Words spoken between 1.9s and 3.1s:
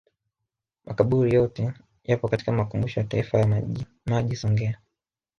yapo katika Makumbusho ya